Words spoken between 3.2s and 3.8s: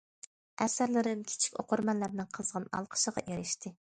ئېرىشتى.